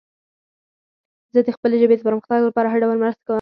[1.33, 3.29] زه د خپلې ژبې د پرمختګ لپاره هر ډول مرسته کوم.